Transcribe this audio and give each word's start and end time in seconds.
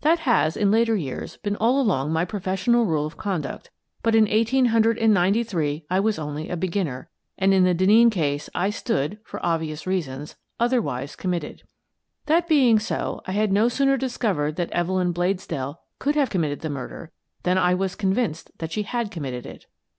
That 0.00 0.20
has, 0.20 0.56
in 0.56 0.70
later 0.70 0.96
years, 0.96 1.36
been 1.36 1.54
all 1.56 1.78
along 1.78 2.10
my 2.10 2.24
pro 2.24 2.40
fessional 2.40 2.86
rule 2.86 3.04
of 3.04 3.18
conduct, 3.18 3.68
but 4.02 4.14
in 4.14 4.26
eighteen 4.26 4.64
hundred 4.72 4.96
and 4.98 5.12
ninety 5.12 5.42
three 5.42 5.84
I 5.90 6.00
was 6.00 6.18
only 6.18 6.48
a 6.48 6.56
beginner, 6.56 7.10
and 7.36 7.52
in 7.52 7.64
the 7.64 7.74
Denneen 7.74 8.10
case 8.10 8.48
I 8.54 8.70
stood, 8.70 9.18
for 9.22 9.38
obvious 9.44 9.86
reasons, 9.86 10.34
other 10.58 10.80
wise 10.80 11.14
committed. 11.14 11.64
That 12.24 12.48
being 12.48 12.78
so, 12.78 13.20
I 13.26 13.32
had 13.32 13.52
no 13.52 13.68
sooner 13.68 13.98
discovered 13.98 14.56
that 14.56 14.70
Evelyn 14.72 15.12
Bladesdell 15.12 15.76
could 15.98 16.14
have 16.14 16.30
com 16.30 16.40
mitted 16.40 16.60
the 16.60 16.70
murder 16.70 17.12
than 17.42 17.58
I 17.58 17.74
was 17.74 17.94
convinced 17.94 18.52
that 18.56 18.72
she 18.72 18.84
had 18.84 19.10
committed 19.10 19.44
it. 19.44 19.66